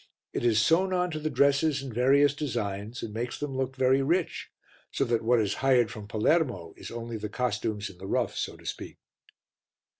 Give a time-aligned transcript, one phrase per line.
[0.33, 4.01] It is sewn on to the dresses in various designs and makes them look very
[4.01, 4.49] rich,
[4.89, 8.57] so that what is hired from Palermo is only the costumes in the rough, so
[8.57, 8.97] to speak.